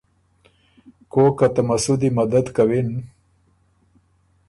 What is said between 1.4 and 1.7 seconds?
ته